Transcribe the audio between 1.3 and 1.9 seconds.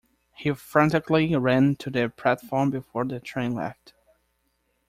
ran